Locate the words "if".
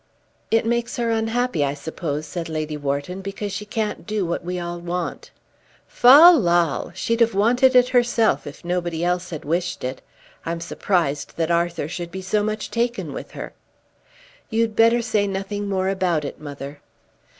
8.47-8.65